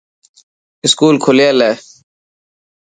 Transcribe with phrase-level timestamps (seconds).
[0.85, 1.73] اسڪول کليل هي.